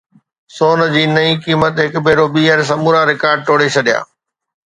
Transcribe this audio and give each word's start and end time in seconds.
سون 0.59 0.79
جي 0.93 1.03
نئين 1.11 1.35
قيمت 1.43 1.75
هڪ 1.83 1.93
ڀيرو 2.05 2.25
ٻيهر 2.33 2.59
سمورا 2.69 3.01
رڪارڊ 3.11 3.39
ٽوڙي 3.49 3.67
ڇڏيا 3.75 3.99